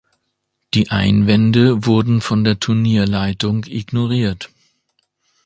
[0.73, 4.49] Die Einwände wurden von der Turnierleitung ignoriert.